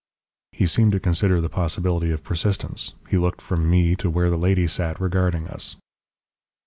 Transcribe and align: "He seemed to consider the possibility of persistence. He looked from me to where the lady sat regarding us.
"He 0.51 0.65
seemed 0.65 0.93
to 0.93 0.99
consider 0.99 1.39
the 1.39 1.47
possibility 1.47 2.09
of 2.09 2.23
persistence. 2.23 2.93
He 3.09 3.19
looked 3.19 3.39
from 3.39 3.69
me 3.69 3.95
to 3.97 4.09
where 4.09 4.31
the 4.31 4.35
lady 4.35 4.65
sat 4.65 4.99
regarding 4.99 5.47
us. 5.47 5.75